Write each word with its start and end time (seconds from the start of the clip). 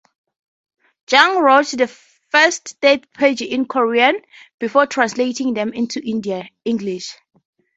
Jung 1.11 1.43
wrote 1.43 1.67
the 1.77 1.85
first 2.31 2.69
thirty 2.81 3.03
pages 3.13 3.47
in 3.49 3.67
Korean 3.67 4.15
before 4.57 4.87
translating 4.87 5.53
them 5.53 5.73
into 5.73 6.01
English. 6.03 7.13